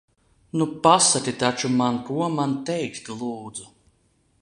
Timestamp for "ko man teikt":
2.09-3.13